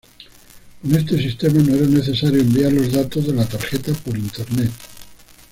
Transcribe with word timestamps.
Con 0.81 0.95
este 0.95 1.15
sistema 1.15 1.61
no 1.61 1.75
era 1.75 1.85
necesario 1.85 2.41
enviar 2.41 2.71
los 2.73 2.91
datos 2.91 3.27
de 3.27 3.35
la 3.35 3.47
tarjeta 3.47 3.93
por 3.93 4.17
internet. 4.17 4.71